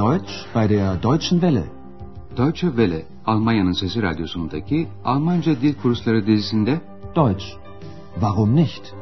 Deutsch 0.00 0.46
bei 0.54 0.66
der 0.66 0.96
Deutschen 0.96 1.40
Welle. 1.42 1.64
Deutsche 2.36 2.68
Welle, 2.68 3.04
Almanya'nın 3.26 3.72
Sesi 3.72 4.02
Radyosu'ndaki 4.02 4.88
Almanca 5.04 5.60
Dil 5.60 5.74
Kursları 5.74 6.26
dizisinde 6.26 6.80
Deutsch. 7.16 7.44
Warum 8.14 8.56
nicht? 8.56 8.94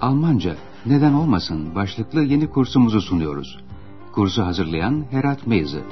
Almanca, 0.00 0.56
neden 0.86 1.12
olmasın 1.12 1.74
başlıklı 1.74 2.22
yeni 2.22 2.50
kursumuzu 2.50 3.00
sunuyoruz. 3.00 3.58
Kursu 4.12 4.42
hazırlayan 4.42 5.04
Herat 5.10 5.46
Meyzi. 5.46 5.82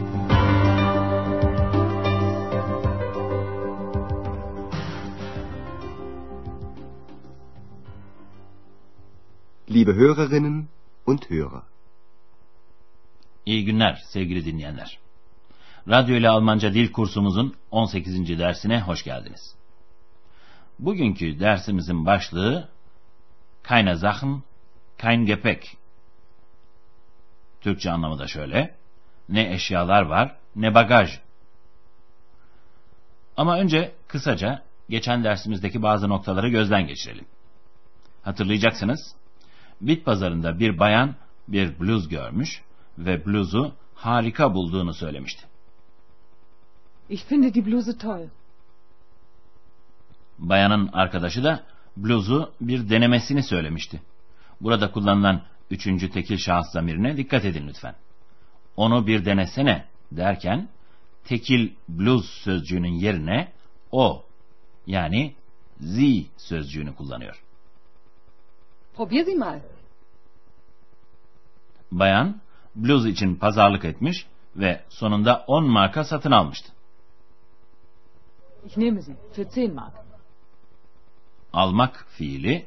Liebe 9.71 9.93
Hörerinnen 9.93 10.69
und 11.07 11.31
Hörer. 11.31 11.70
İyi 13.47 13.65
günler 13.65 14.03
sevgili 14.09 14.45
dinleyenler. 14.45 14.99
Radyo 15.89 16.17
ile 16.17 16.29
Almanca 16.29 16.75
dil 16.75 16.93
kursumuzun 16.93 17.57
18. 17.71 18.39
dersine 18.39 18.81
hoş 18.81 19.05
geldiniz. 19.05 19.55
Bugünkü 20.79 21.41
dersimizin 21.41 22.07
başlığı 22.07 22.69
Keine 23.63 23.97
Sachen, 23.97 24.43
kein 24.99 25.27
Gepäck. 25.27 25.77
Türkçe 27.61 27.91
anlamı 27.91 28.19
da 28.19 28.27
şöyle. 28.27 28.75
Ne 29.29 29.55
eşyalar 29.55 30.03
var, 30.03 30.37
ne 30.57 30.75
bagaj. 30.75 31.21
Ama 33.37 33.59
önce 33.59 33.93
kısaca 34.09 34.63
geçen 34.89 35.25
dersimizdeki 35.25 35.83
bazı 35.83 36.09
noktaları 36.09 36.49
gözden 36.49 36.87
geçirelim. 36.87 37.27
Hatırlayacaksınız. 38.23 39.15
Bit 39.81 40.05
pazarında 40.05 40.59
bir 40.59 40.79
bayan 40.79 41.15
bir 41.49 41.81
bluz 41.81 42.09
görmüş 42.09 42.63
ve 42.99 43.27
bluzu 43.27 43.73
harika 43.95 44.55
bulduğunu 44.55 44.95
söylemişti. 44.95 45.47
Ich 47.09 47.25
finde 47.25 47.55
die 47.55 47.67
Bluse 47.67 47.99
toll. 47.99 48.29
Bayanın 50.39 50.91
arkadaşı 50.93 51.45
da 51.45 51.65
bluzu 51.97 52.53
bir 52.61 52.91
denemesini 52.91 53.43
söylemişti. 53.43 54.01
Burada 54.61 54.93
kullanılan 54.93 55.43
üçüncü 55.71 56.11
tekil 56.11 56.37
şahıs 56.37 56.67
zamirine 56.73 57.17
dikkat 57.17 57.45
edin 57.45 57.69
lütfen. 57.69 57.95
Onu 58.77 59.07
bir 59.07 59.25
denesene 59.25 59.85
derken 60.13 60.69
tekil 61.25 61.71
bluz 61.89 62.25
sözcüğünün 62.31 62.93
yerine 62.93 63.53
o 63.93 64.25
yani 64.87 65.35
sie 65.81 66.27
sözcüğünü 66.37 66.95
kullanıyor. 66.95 67.43
Probier 68.97 69.25
sie 69.25 69.35
mal. 69.35 69.61
Bayan 71.93 72.41
bluz 72.75 73.07
için 73.07 73.35
pazarlık 73.35 73.85
etmiş 73.85 74.27
ve 74.57 74.85
sonunda 74.89 75.45
10 75.47 75.65
marka 75.65 76.05
satın 76.05 76.31
almıştı. 76.31 76.73
Ich 78.67 78.77
nehme 78.77 79.03
sie 79.03 79.15
für 79.33 79.67
10 79.67 79.75
Mark. 79.75 79.95
Almak 81.53 82.07
fiili 82.09 82.67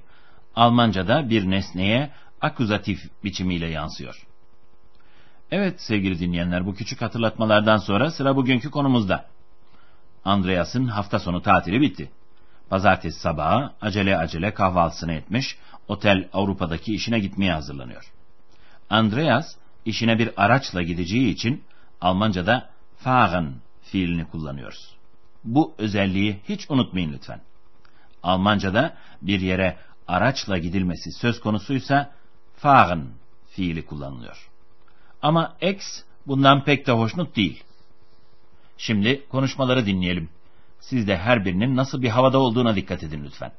Almanca'da 0.55 1.29
bir 1.29 1.49
nesneye 1.49 2.11
akuzatif 2.41 2.99
biçimiyle 3.23 3.67
yansıyor. 3.67 4.27
Evet 5.51 5.81
sevgili 5.81 6.19
dinleyenler 6.19 6.65
bu 6.65 6.75
küçük 6.75 7.01
hatırlatmalardan 7.01 7.77
sonra 7.77 8.11
sıra 8.11 8.35
bugünkü 8.35 8.71
konumuzda. 8.71 9.25
Andreas'ın 10.25 10.87
hafta 10.87 11.19
sonu 11.19 11.41
tatili 11.41 11.81
bitti. 11.81 12.11
Pazartesi 12.69 13.19
sabahı 13.19 13.71
acele 13.81 14.17
acele 14.17 14.53
kahvaltısını 14.53 15.13
etmiş, 15.13 15.57
otel 15.87 16.29
Avrupa'daki 16.33 16.95
işine 16.95 17.19
gitmeye 17.19 17.53
hazırlanıyor. 17.53 18.11
Andreas 18.89 19.55
işine 19.85 20.19
bir 20.19 20.29
araçla 20.37 20.81
gideceği 20.81 21.29
için 21.29 21.63
Almanca'da 22.01 22.69
fahren 22.97 23.53
fiilini 23.81 24.25
kullanıyoruz. 24.25 24.95
Bu 25.43 25.73
özelliği 25.77 26.39
hiç 26.49 26.71
unutmayın 26.71 27.13
lütfen. 27.13 27.41
Almanca'da 28.23 28.97
bir 29.21 29.39
yere 29.41 29.77
araçla 30.07 30.57
gidilmesi 30.57 31.11
söz 31.11 31.39
konusuysa 31.39 32.11
fahren 32.55 33.07
fiili 33.49 33.85
kullanılıyor. 33.85 34.49
Ama 35.21 35.55
ex 35.61 35.77
bundan 36.27 36.63
pek 36.63 36.87
de 36.87 36.91
hoşnut 36.91 37.35
değil. 37.35 37.63
Şimdi 38.77 39.27
konuşmaları 39.29 39.85
dinleyelim. 39.85 40.29
Siz 40.79 41.07
de 41.07 41.17
her 41.17 41.45
birinin 41.45 41.75
nasıl 41.75 42.01
bir 42.01 42.09
havada 42.09 42.37
olduğuna 42.37 42.75
dikkat 42.75 43.03
edin 43.03 43.23
lütfen. 43.23 43.51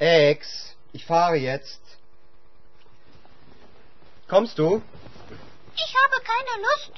Ex, 0.00 0.38
ich 0.94 1.04
fahre 1.06 1.38
jetzt. 1.38 2.01
Kommst 4.32 4.58
du? 4.58 4.80
Ich 5.76 5.94
habe 6.00 6.16
keine 6.32 6.54
Lust. 6.66 6.92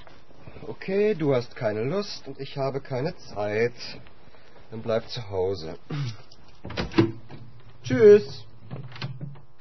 Okay, 0.69 1.15
du 1.15 1.35
hast 1.35 1.57
keine 1.57 1.83
Lust 1.83 2.29
und 2.29 2.39
ich 2.39 2.57
habe 2.57 2.81
keine 2.81 3.17
Zeit. 3.17 3.73
Dann 4.71 4.83
bleib 4.83 5.09
zu 5.09 5.21
Hause. 5.31 5.77
Tschüss. 7.85 8.45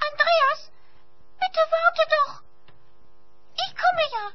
Andreas, 0.10 0.60
bitte 1.42 1.62
warte 1.76 2.04
doch. 2.16 2.34
Ich 3.64 3.72
komme 3.82 4.04
ja. 4.18 4.26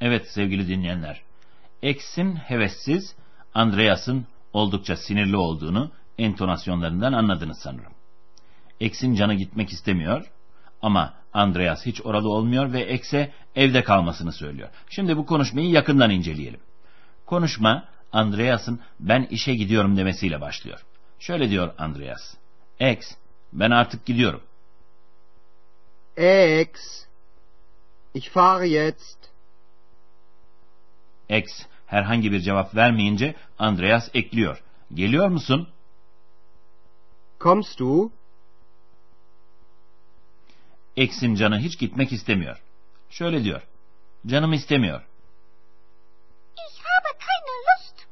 Evet 0.00 0.28
sevgili 0.28 0.68
dinleyenler. 0.68 1.22
X'in 1.82 2.36
hevessiz, 2.36 3.14
Andreas'ın 3.54 4.26
oldukça 4.52 4.96
sinirli 4.96 5.36
olduğunu 5.36 5.99
entonasyonlarından 6.20 7.12
anladınız 7.12 7.58
sanırım. 7.58 7.92
X'in 8.80 9.14
canı 9.14 9.34
gitmek 9.34 9.72
istemiyor 9.72 10.30
ama 10.82 11.14
Andreas 11.32 11.86
hiç 11.86 12.00
oralı 12.06 12.28
olmuyor 12.28 12.72
ve 12.72 12.94
X'e 12.94 13.32
evde 13.56 13.84
kalmasını 13.84 14.32
söylüyor. 14.32 14.68
Şimdi 14.90 15.16
bu 15.16 15.26
konuşmayı 15.26 15.70
yakından 15.70 16.10
inceleyelim. 16.10 16.60
Konuşma 17.26 17.84
Andreas'ın 18.12 18.80
ben 19.00 19.22
işe 19.30 19.54
gidiyorum 19.54 19.96
demesiyle 19.96 20.40
başlıyor. 20.40 20.84
Şöyle 21.18 21.50
diyor 21.50 21.74
Andreas. 21.78 22.34
X, 22.80 23.14
ben 23.52 23.70
artık 23.70 24.06
gidiyorum. 24.06 24.42
Ex, 26.16 26.68
ich 28.14 28.30
fahre 28.30 28.68
jetzt. 28.68 29.18
X 31.28 31.44
herhangi 31.86 32.32
bir 32.32 32.40
cevap 32.40 32.74
vermeyince 32.74 33.34
Andreas 33.58 34.10
ekliyor. 34.14 34.62
Geliyor 34.94 35.28
musun? 35.28 35.68
Kommst 37.40 37.78
du? 37.78 38.12
X'in 40.96 41.34
canı 41.34 41.58
hiç 41.58 41.78
gitmek 41.78 42.12
istemiyor. 42.12 42.62
Şöyle 43.10 43.44
diyor. 43.44 43.62
Canım 44.26 44.52
istemiyor. 44.52 45.00
Ich 46.52 46.84
habe 46.84 47.18
keine 47.18 47.56
Lust. 47.66 48.06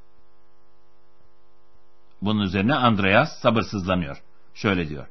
Bunun 2.22 2.41
üzerine 2.41 2.75
Andreas 2.75 3.41
sabırsızlanıyor. 3.41 4.22
Şöyle 4.55 4.88
diyor. 4.88 5.06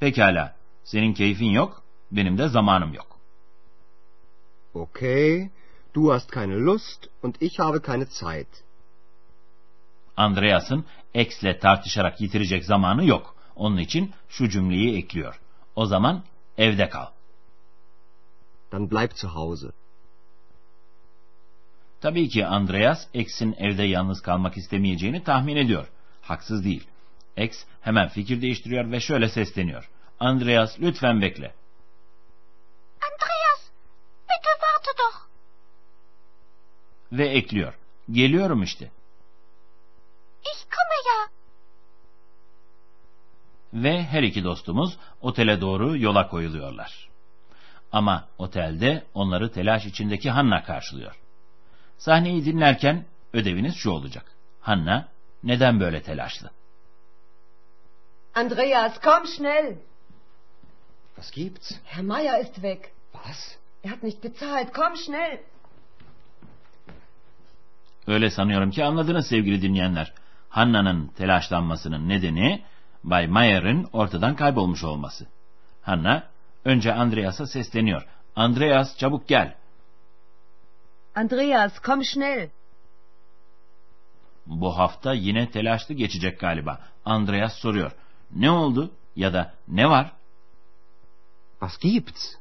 Pekala, 0.00 0.56
senin 0.84 1.14
keyfin 1.14 1.50
yok, 1.50 1.82
benim 2.10 2.38
de 2.38 2.48
zamanım 2.48 2.94
yok. 2.94 3.18
Okay, 4.74 5.50
du 5.94 6.12
hast 6.12 6.30
keine 6.30 6.54
Lust 6.54 7.06
und 7.22 7.34
ich 7.40 7.58
habe 7.58 7.82
keine 7.82 8.06
Zeit. 8.06 8.64
Andreas'ın 10.16 10.84
X'le 11.14 11.60
tartışarak 11.60 12.20
yitirecek 12.20 12.64
zamanı 12.64 13.04
yok. 13.04 13.37
Onun 13.58 13.76
için 13.76 14.14
şu 14.28 14.48
cümleyi 14.48 14.98
ekliyor. 14.98 15.40
O 15.76 15.86
zaman 15.86 16.24
evde 16.58 16.88
kal. 16.88 17.06
Dann 18.72 18.90
bleib 18.90 19.12
zu 19.12 19.28
Hause. 19.28 19.70
Tabii 22.00 22.28
ki 22.28 22.46
Andreas 22.46 23.06
X'in 23.14 23.54
evde 23.58 23.82
yalnız 23.82 24.22
kalmak 24.22 24.56
istemeyeceğini 24.56 25.24
tahmin 25.24 25.56
ediyor. 25.56 25.88
Haksız 26.22 26.64
değil. 26.64 26.86
X 27.36 27.64
hemen 27.80 28.08
fikir 28.08 28.42
değiştiriyor 28.42 28.92
ve 28.92 29.00
şöyle 29.00 29.28
sesleniyor. 29.28 29.90
Andreas 30.20 30.80
lütfen 30.80 31.22
bekle. 31.22 31.54
Andreas, 33.00 33.70
bitte 34.22 34.50
warte 34.60 34.98
doch. 34.98 35.28
Ve 37.12 37.28
ekliyor. 37.28 37.74
Geliyorum 38.10 38.62
işte. 38.62 38.90
Ve 43.72 44.02
her 44.02 44.22
iki 44.22 44.44
dostumuz 44.44 44.96
otele 45.20 45.60
doğru 45.60 45.98
yola 45.98 46.28
koyuluyorlar. 46.28 47.08
Ama 47.92 48.28
otelde 48.38 49.04
onları 49.14 49.52
telaş 49.52 49.86
içindeki 49.86 50.30
Hanna 50.30 50.62
karşılıyor. 50.64 51.18
Sahneyi 51.98 52.44
dinlerken 52.44 53.04
ödeviniz 53.32 53.74
şu 53.76 53.90
olacak. 53.90 54.24
Hanna 54.60 55.08
neden 55.42 55.80
böyle 55.80 56.02
telaşlı? 56.02 56.50
Andreas, 58.34 59.00
komm 59.00 59.26
schnell! 59.26 59.76
Was 61.14 61.30
gibt's? 61.32 61.72
Herr 61.84 62.02
Meier 62.02 62.40
ist 62.40 62.54
weg. 62.54 62.84
Was? 63.12 63.56
Er 63.84 63.90
hat 63.90 64.02
nicht 64.02 64.24
bezahlt. 64.24 64.72
Komm 64.72 64.96
schnell! 64.96 65.38
Öyle 68.06 68.30
sanıyorum 68.30 68.70
ki 68.70 68.84
anladınız 68.84 69.26
sevgili 69.26 69.62
dinleyenler. 69.62 70.12
Hanna'nın 70.48 71.06
telaşlanmasının 71.06 72.08
nedeni 72.08 72.64
Bay 73.10 73.26
Mayer'in 73.26 73.88
ortadan 73.92 74.36
kaybolmuş 74.36 74.84
olması. 74.84 75.26
Hanna 75.82 76.28
önce 76.64 76.94
Andreas'a 76.94 77.46
sesleniyor. 77.46 78.06
Andreas 78.36 78.98
çabuk 78.98 79.28
gel. 79.28 79.54
Andreas, 81.14 81.78
komm 81.78 82.04
schnell. 82.04 82.48
Bu 84.46 84.78
hafta 84.78 85.12
yine 85.12 85.50
telaşlı 85.50 85.94
geçecek 85.94 86.40
galiba. 86.40 86.80
Andreas 87.04 87.54
soruyor. 87.54 87.92
Ne 88.30 88.50
oldu 88.50 88.90
ya 89.16 89.32
da 89.32 89.54
ne 89.68 89.90
var? 89.90 90.12
Was 91.60 91.78
gibt's? 91.78 92.34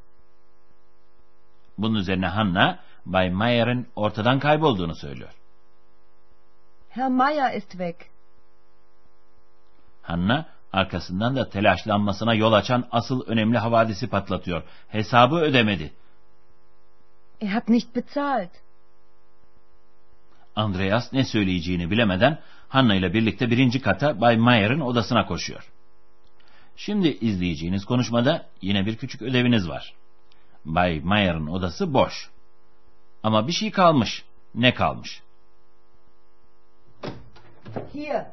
Bunun 1.77 1.95
üzerine 1.95 2.27
Hanna 2.27 2.79
Bay 3.05 3.29
Mayer'in 3.29 3.87
ortadan 3.95 4.39
kaybolduğunu 4.39 4.95
söylüyor. 4.95 5.33
Herr 6.89 7.09
Meier 7.09 7.53
ist 7.53 7.71
weg. 7.71 7.95
Hanna 10.01 10.56
arkasından 10.73 11.35
da 11.35 11.49
telaşlanmasına 11.49 12.33
yol 12.33 12.53
açan 12.53 12.87
asıl 12.91 13.27
önemli 13.27 13.57
havadisi 13.57 14.07
patlatıyor. 14.07 14.63
Hesabı 14.87 15.35
ödemedi. 15.35 15.93
Er 17.41 17.47
hat 17.47 17.69
nicht 17.69 17.95
bezahlt. 17.95 18.49
Andreas 20.55 21.13
ne 21.13 21.25
söyleyeceğini 21.25 21.91
bilemeden 21.91 22.39
Hanna 22.69 22.95
ile 22.95 23.13
birlikte 23.13 23.49
birinci 23.51 23.81
kata 23.81 24.21
Bay 24.21 24.37
Mayer'in 24.37 24.79
odasına 24.79 25.25
koşuyor. 25.25 25.71
Şimdi 26.75 27.07
izleyeceğiniz 27.07 27.85
konuşmada 27.85 28.45
yine 28.61 28.85
bir 28.85 28.97
küçük 28.97 29.21
ödeviniz 29.21 29.69
var. 29.69 29.93
Bay 30.65 30.99
Mayer'in 31.03 31.47
odası 31.47 31.93
boş. 31.93 32.29
Ama 33.23 33.47
bir 33.47 33.51
şey 33.51 33.71
kalmış. 33.71 34.23
Ne 34.55 34.73
kalmış? 34.73 35.21
Hier, 37.93 38.25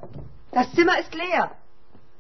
das 0.55 0.75
Zimmer 0.75 0.99
ist 0.99 1.17
leer. 1.17 1.49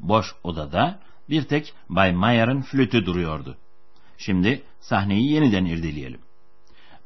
boş 0.00 0.34
odada 0.44 0.98
bir 1.28 1.42
tek 1.42 1.74
Bay 1.88 2.12
Mayer'in 2.12 2.62
flütü 2.62 3.06
duruyordu. 3.06 3.56
Şimdi 4.18 4.62
sahneyi 4.80 5.32
yeniden 5.32 5.64
irdeleyelim. 5.64 6.20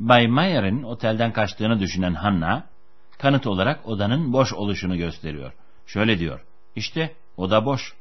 Bay 0.01 0.29
Mayer'in 0.29 0.83
otelden 0.83 1.33
kaçtığını 1.33 1.81
düşünen 1.81 2.15
Hanna, 2.15 2.67
kanıt 3.19 3.47
olarak 3.47 3.89
odanın 3.89 4.33
boş 4.33 4.53
oluşunu 4.53 4.97
gösteriyor. 4.97 5.53
Şöyle 5.87 6.19
diyor, 6.19 6.41
işte 6.77 7.15
oda 7.37 7.65
boş. 7.65 7.95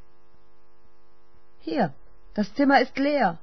Hier, 1.66 1.90
das 2.36 2.48
Zimmer 2.56 2.82
ist 2.82 2.98
leer. 2.98 3.34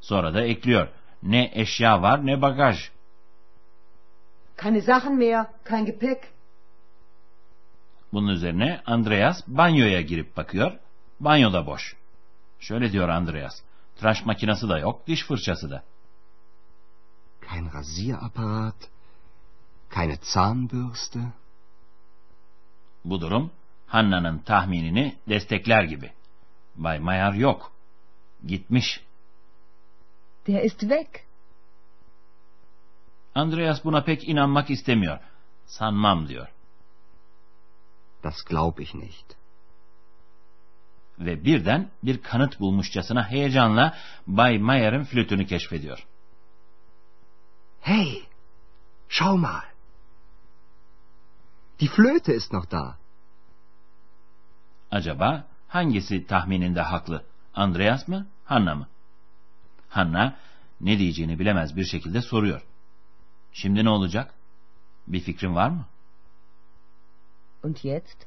Sonra 0.00 0.34
da 0.34 0.42
ekliyor, 0.42 0.88
ne 1.22 1.50
eşya 1.54 2.02
var 2.02 2.26
ne 2.26 2.42
bagaj. 2.42 2.76
Keine 4.56 4.80
Sachen 4.80 5.14
mehr, 5.18 5.46
kein 5.64 5.86
Gepäck. 5.86 6.33
Bunun 8.14 8.28
üzerine 8.28 8.82
Andreas 8.86 9.42
banyoya 9.46 10.00
girip 10.00 10.36
bakıyor, 10.36 10.78
banyoda 11.20 11.66
boş. 11.66 11.96
Şöyle 12.60 12.92
diyor 12.92 13.08
Andreas, 13.08 13.62
tıraş 13.96 14.24
makinesi 14.24 14.68
de 14.68 14.74
yok, 14.74 15.06
diş 15.06 15.24
fırçası 15.24 15.70
da. 15.70 15.82
Kein 17.48 17.72
Rasierapparat, 17.72 18.74
keine 19.90 20.18
Zahnbürste. 20.22 21.20
Bu 23.04 23.20
durum 23.20 23.50
Hanna'nın 23.86 24.38
tahminini 24.38 25.16
destekler 25.28 25.84
gibi. 25.84 26.12
Bay 26.76 26.98
Mayer 26.98 27.32
yok. 27.32 27.72
Gitmiş. 28.46 29.00
Der 30.46 30.62
ist 30.62 30.80
weg. 30.80 31.08
Andreas 33.34 33.84
buna 33.84 34.04
pek 34.04 34.28
inanmak 34.28 34.70
istemiyor. 34.70 35.18
Sanmam 35.66 36.28
diyor. 36.28 36.53
Das 38.24 38.44
glaub 38.44 38.80
ich 38.80 38.94
nicht. 38.94 39.36
Ve 41.18 41.44
birden 41.44 41.90
bir 42.02 42.22
kanıt 42.22 42.60
bulmuşçasına 42.60 43.30
heyecanla 43.30 43.98
Bay 44.26 44.58
Mayer'in 44.58 45.04
flütünü 45.04 45.46
keşfediyor. 45.46 46.06
Hey, 47.80 48.22
schau 49.08 49.38
mal. 49.38 49.62
Die 51.80 51.88
Flöte 51.88 52.34
ist 52.34 52.52
noch 52.52 52.70
da. 52.70 52.98
Acaba 54.90 55.46
hangisi 55.68 56.26
tahmininde 56.26 56.80
haklı? 56.80 57.24
Andreas 57.54 58.08
mı, 58.08 58.26
Hanna 58.44 58.74
mı? 58.74 58.88
Hanna 59.88 60.36
ne 60.80 60.98
diyeceğini 60.98 61.38
bilemez 61.38 61.76
bir 61.76 61.84
şekilde 61.84 62.22
soruyor. 62.22 62.66
Şimdi 63.52 63.84
ne 63.84 63.88
olacak? 63.88 64.34
Bir 65.06 65.20
fikrin 65.20 65.54
var 65.54 65.68
mı? 65.68 65.86
Und 67.64 67.84
jetzt? 67.84 68.26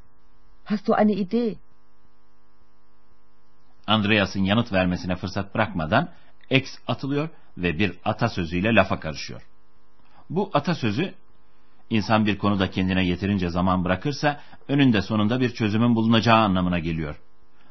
Hast 0.65 0.87
du 0.87 0.93
eine 0.93 1.13
Idee? 1.13 1.55
Andreas'ın 3.87 4.43
yanıt 4.43 4.73
vermesine 4.73 5.15
fırsat 5.15 5.55
bırakmadan 5.55 6.09
X 6.49 6.77
atılıyor 6.87 7.29
ve 7.57 7.79
bir 7.79 7.97
atasözüyle 8.05 8.75
lafa 8.75 8.99
karışıyor. 8.99 9.41
Bu 10.29 10.49
atasözü 10.53 11.13
insan 11.89 12.25
bir 12.25 12.37
konuda 12.37 12.71
kendine 12.71 13.05
yeterince 13.05 13.49
zaman 13.49 13.85
bırakırsa 13.85 14.41
önünde 14.67 15.01
sonunda 15.01 15.39
bir 15.39 15.53
çözümün 15.53 15.95
bulunacağı 15.95 16.37
anlamına 16.37 16.79
geliyor. 16.79 17.15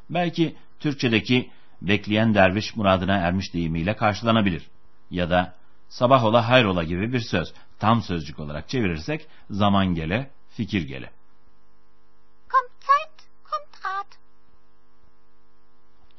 Belki 0.09 0.55
Türkçedeki 0.79 1.49
bekleyen 1.81 2.33
derviş 2.33 2.75
muradına 2.75 3.15
ermiş 3.15 3.53
deyimiyle 3.53 3.95
karşılanabilir. 3.95 4.67
Ya 5.11 5.29
da 5.29 5.55
sabah 5.89 6.23
ola 6.23 6.49
hayrola 6.49 6.83
gibi 6.83 7.13
bir 7.13 7.19
söz 7.19 7.53
tam 7.79 8.01
sözcük 8.01 8.39
olarak 8.39 8.69
çevirirsek 8.69 9.27
zaman 9.49 9.95
gele, 9.95 10.29
fikir 10.49 10.81
gele. 10.81 11.16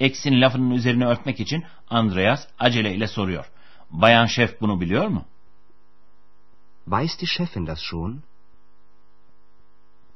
X'in 0.00 0.40
lafının 0.40 0.70
üzerine 0.70 1.06
örtmek 1.06 1.40
için 1.40 1.64
Andreas 1.90 2.48
aceleyle 2.58 3.06
soruyor. 3.06 3.50
Bayan 3.90 4.26
şef 4.26 4.60
bunu 4.60 4.80
biliyor 4.80 5.06
mu? 5.06 5.24
Weiß 6.86 7.20
die 7.20 7.26
Chefin 7.26 7.66
das 7.66 7.80
schon? 7.80 8.22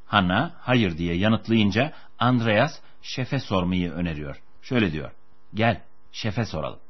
Hanna 0.07 0.55
hayır 0.59 0.99
diye 0.99 1.15
yanıtlayınca 1.15 1.93
Andreas 2.19 2.81
şefe 3.03 3.39
sormayı 3.39 3.93
öneriyor. 3.93 4.43
Şöyle 4.63 4.93
diyor. 4.93 5.11
Gel 5.55 5.83
şefe 6.13 6.45
soralım. 6.45 6.81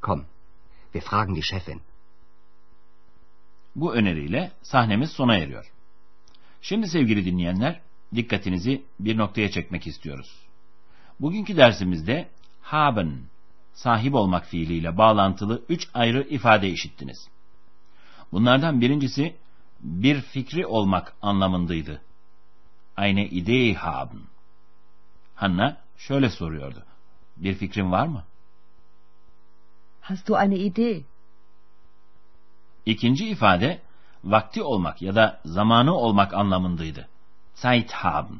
Komm, 0.00 0.26
wir 0.92 1.00
fragen 1.00 1.34
die 1.34 1.42
Chefin. 1.42 1.82
Bu 3.76 3.94
öneriyle 3.94 4.52
sahnemiz 4.62 5.10
sona 5.10 5.36
eriyor. 5.36 5.72
Şimdi 6.62 6.88
sevgili 6.88 7.24
dinleyenler 7.24 7.80
dikkatinizi 8.14 8.84
bir 9.00 9.16
noktaya 9.16 9.50
çekmek 9.50 9.86
istiyoruz. 9.86 10.45
Bugünkü 11.20 11.56
dersimizde 11.56 12.28
haben, 12.62 13.20
sahip 13.74 14.14
olmak 14.14 14.46
fiiliyle 14.46 14.98
bağlantılı 14.98 15.62
üç 15.68 15.88
ayrı 15.94 16.22
ifade 16.22 16.68
işittiniz. 16.68 17.28
Bunlardan 18.32 18.80
birincisi 18.80 19.36
bir 19.80 20.20
fikri 20.20 20.66
olmak 20.66 21.12
anlamındaydı. 21.22 22.00
Eine 22.98 23.26
Idee 23.26 23.74
haben. 23.74 24.20
Hanna 25.34 25.76
şöyle 25.96 26.30
soruyordu. 26.30 26.84
Bir 27.36 27.54
fikrin 27.54 27.92
var 27.92 28.06
mı? 28.06 28.24
Hast 30.00 30.28
du 30.28 30.36
eine 30.36 30.56
Idee? 30.56 31.02
İkinci 32.86 33.28
ifade 33.28 33.82
vakti 34.24 34.62
olmak 34.62 35.02
ya 35.02 35.14
da 35.14 35.40
zamanı 35.44 35.94
olmak 35.94 36.34
anlamındaydı. 36.34 37.08
Zeit 37.54 37.92
haben. 37.92 38.38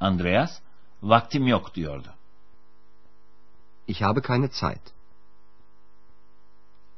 Andreas 0.00 0.60
vaktim 1.02 1.46
yok 1.46 1.74
diyordu. 1.74 2.08
Ich 3.86 4.02
habe 4.02 4.20
keine 4.20 4.48
Zeit. 4.48 4.82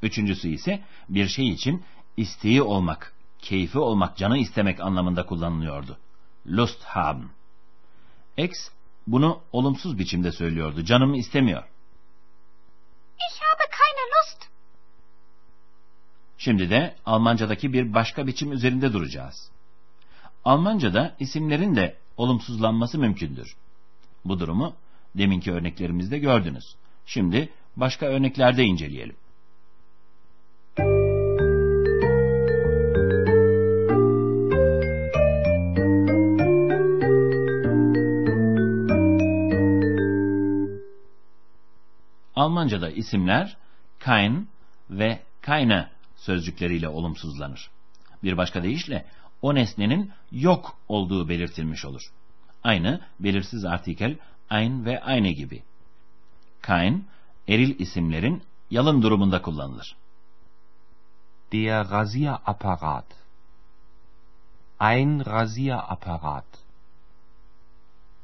Üçüncüsü 0.02 0.49
ise 0.49 0.85
bir 1.09 1.28
şey 1.28 1.49
için 1.49 1.85
isteği 2.17 2.62
olmak, 2.62 3.14
keyfi 3.38 3.78
olmak, 3.78 4.17
canı 4.17 4.38
istemek 4.38 4.81
anlamında 4.81 5.26
kullanılıyordu. 5.26 5.99
Lust 6.47 6.85
haben. 6.85 7.31
X 8.37 8.52
bunu 9.07 9.40
olumsuz 9.52 9.99
biçimde 9.99 10.33
söylüyordu. 10.33 10.85
Canım 10.85 11.14
istemiyor. 11.14 11.62
Ich 13.31 13.40
habe 13.43 13.71
keine 13.71 14.05
Lust. 14.12 14.49
Şimdi 16.38 16.71
de 16.71 16.97
Almancadaki 17.07 17.73
bir 17.73 17.95
başka 17.95 18.26
biçim 18.26 18.52
üzerinde 18.52 18.93
duracağız. 18.93 19.50
Almancada 20.45 21.17
isimlerin 21.19 21.76
de 21.76 21.97
olumsuzlanması 22.17 22.99
mümkündür. 22.99 23.57
Bu 24.28 24.40
durumu 24.40 24.75
deminki 25.14 25.52
örneklerimizde 25.52 26.18
gördünüz. 26.18 26.76
Şimdi 27.06 27.49
başka 27.76 28.06
örneklerde 28.06 28.64
inceleyelim. 28.64 29.16
Almanca'da 42.35 42.90
isimler 42.90 43.56
kein 44.00 44.49
ve 44.90 45.23
keine 45.40 45.90
sözcükleriyle 46.16 46.88
olumsuzlanır. 46.88 47.70
Bir 48.23 48.37
başka 48.37 48.62
deyişle 48.62 49.04
o 49.42 49.54
nesnenin 49.54 50.12
yok 50.32 50.78
olduğu 50.88 51.28
belirtilmiş 51.28 51.85
olur. 51.85 52.02
Aynı 52.64 53.00
belirsiz 53.20 53.64
artikel 53.64 54.18
ein 54.50 54.84
ve 54.84 55.02
eine 55.06 55.32
gibi. 55.32 55.62
Kein, 56.62 57.06
eril 57.48 57.80
isimlerin 57.80 58.42
yalın 58.70 59.02
durumunda 59.02 59.42
kullanılır. 59.42 59.96
Der 61.52 61.90
Rasierapparat. 61.90 63.06
Ein 64.80 65.26
Rasierapparat. 65.26 66.44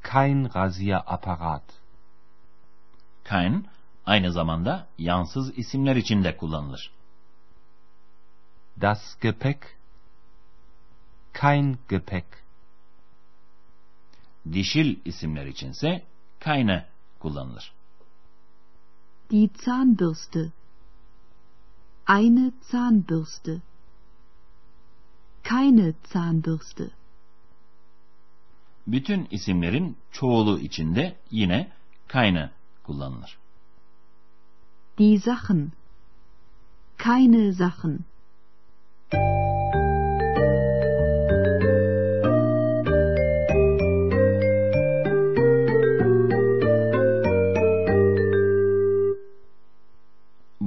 Kein 0.03 0.49
Rasierapparat. 0.55 1.63
Kein, 3.25 3.67
aynı 4.05 4.31
zamanda 4.31 4.87
yansız 4.97 5.57
isimler 5.57 5.95
için 5.95 6.23
de 6.23 6.37
kullanılır. 6.37 6.91
Das 8.81 9.19
Gepäck. 9.21 9.59
Kein 11.33 11.79
Gepäck. 11.89 12.44
Dişil 14.53 14.99
isimler 15.05 15.45
içinse 15.45 16.03
keine 16.39 16.85
kullanılır. 17.19 17.73
Die 19.31 19.49
Zahnbürste. 19.65 20.51
Eine 22.07 22.51
Zahnbürste. 22.61 23.61
Keine 25.43 25.93
Zahnbürste. 26.03 26.89
Bütün 28.87 29.27
isimlerin 29.31 29.97
çoğulu 30.11 30.59
içinde 30.59 31.17
yine 31.31 31.71
keine 32.07 32.51
kullanılır. 32.83 33.37
Die 34.97 35.19
Sachen. 35.19 35.71
Keine 36.97 37.53
Sachen. 37.53 37.99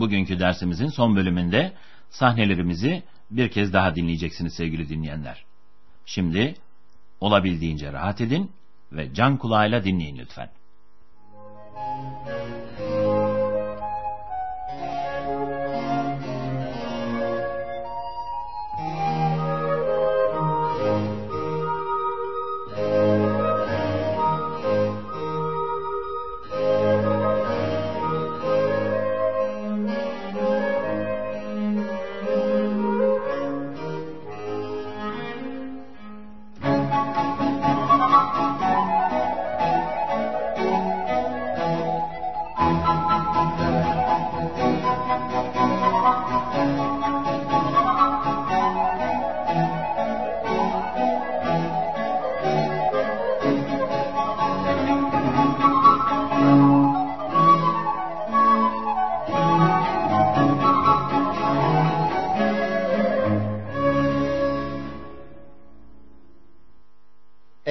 Bugünkü 0.00 0.40
dersimizin 0.40 0.88
son 0.88 1.16
bölümünde 1.16 1.72
sahnelerimizi 2.10 3.02
bir 3.30 3.50
kez 3.50 3.72
daha 3.72 3.94
dinleyeceksiniz 3.94 4.54
sevgili 4.54 4.88
dinleyenler. 4.88 5.44
Şimdi 6.06 6.54
olabildiğince 7.20 7.92
rahat 7.92 8.20
edin 8.20 8.52
ve 8.92 9.14
can 9.14 9.36
kulağıyla 9.36 9.84
dinleyin 9.84 10.18
lütfen. 10.18 10.50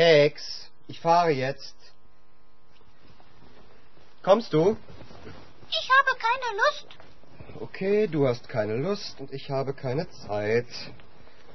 Ex, 0.08 0.70
ich 0.88 1.02
fahre 1.02 1.32
jetzt. 1.32 1.76
Kommst 4.24 4.54
du? 4.54 4.78
Ich 5.70 5.90
habe 5.96 6.18
keine 6.18 6.50
Lust. 6.62 6.88
Okay, 7.60 8.08
du 8.08 8.26
hast 8.26 8.48
keine 8.48 8.78
Lust 8.78 9.20
und 9.20 9.34
ich 9.34 9.52
habe 9.52 9.74
keine 9.74 10.10
Zeit. 10.10 10.68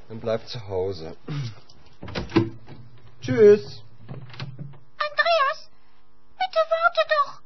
Dann 0.09 0.21
bleib 0.21 0.47
zu 0.49 0.69
Hause. 0.69 1.17
Tschüss. 3.23 3.83
Andreas, 5.09 5.71
bitte 6.37 6.61
warte 6.75 7.03
doch. 7.15 7.41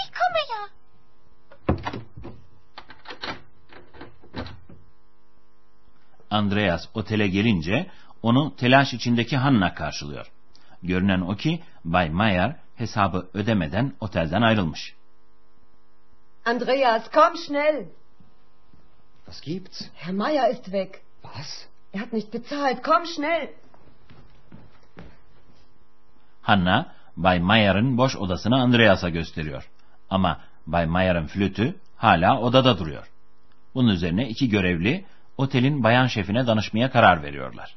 Ich 0.00 0.08
komme 0.18 0.40
ja. 0.52 0.62
Andreas 6.28 6.88
otele 6.94 7.28
gelince 7.28 7.86
onu 8.22 8.56
telaş 8.56 8.94
içindeki 8.94 9.36
Hanna 9.36 9.74
karşılıyor. 9.74 10.30
Görünen 10.82 11.20
o 11.20 11.36
ki 11.36 11.62
Bay 11.84 12.10
Mayer 12.10 12.56
hesabı 12.76 13.28
ödemeden 13.34 13.92
otelden 14.00 14.42
ayrılmış. 14.42 14.94
Andreas, 16.44 17.10
komm 17.10 17.36
schnell. 17.36 17.84
Was 19.24 19.40
gibt's? 19.40 19.82
Herr 19.94 20.12
Meier 20.12 20.50
ist 20.50 20.64
weg. 20.64 20.94
Was? 21.22 21.66
Er 21.94 22.00
hat 22.00 22.12
nicht 22.12 22.34
bezahlt. 22.34 22.82
Komm 22.82 23.06
schnell. 23.06 23.48
Hanna, 26.42 26.92
Bay 27.16 27.40
Mayer'ın 27.40 27.98
boş 27.98 28.16
odasını 28.16 28.56
Andreas'a 28.56 29.08
gösteriyor. 29.08 29.70
Ama 30.10 30.40
Bay 30.66 30.86
Mayer'ın 30.86 31.26
flütü 31.26 31.74
hala 31.96 32.40
odada 32.40 32.78
duruyor. 32.78 33.10
Bunun 33.74 33.88
üzerine 33.88 34.28
iki 34.28 34.48
görevli 34.48 35.04
otelin 35.36 35.82
bayan 35.82 36.06
şefine 36.06 36.46
danışmaya 36.46 36.90
karar 36.90 37.22
veriyorlar. 37.22 37.76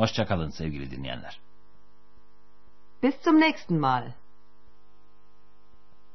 Hoşçakalın 0.00 0.50
sevgili 0.50 0.90
dinleyenler. 0.90 1.40
Bis 3.02 3.14
zum 3.24 3.40
nächsten 3.40 3.78
Mal. 3.78 4.12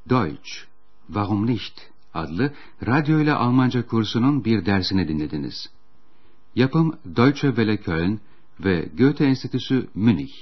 Deutsch, 0.08 0.50
Warum 1.06 1.46
nicht? 1.46 1.80
adlı 2.14 2.52
radyo 2.86 3.20
ile 3.20 3.32
Almanca 3.32 3.86
kursunun 3.86 4.44
bir 4.44 4.66
dersini 4.66 5.08
dinlediniz. 5.08 5.70
Yapım 6.54 6.98
Deutsche 7.16 7.48
Welle 7.48 7.76
Köln 7.76 8.20
ve 8.60 8.88
Goethe 8.98 9.24
Enstitüsü 9.24 9.88
Münih. 9.94 10.32